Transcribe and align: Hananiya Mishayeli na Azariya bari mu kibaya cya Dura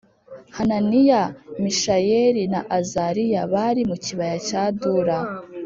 Hananiya 0.55 1.21
Mishayeli 1.61 2.43
na 2.53 2.61
Azariya 2.77 3.41
bari 3.53 3.81
mu 3.89 3.95
kibaya 4.03 4.37
cya 4.47 4.63
Dura 4.79 5.17